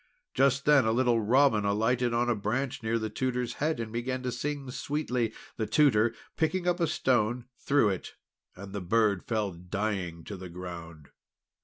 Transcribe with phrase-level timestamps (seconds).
[0.33, 4.23] Just then a little Robin alighted on a branch near the Tutor's head, and began
[4.23, 5.31] to sing sweetly.
[5.57, 8.15] The Tutor, picking up a stone, threw it,
[8.55, 11.09] and the bird fell dying to the ground.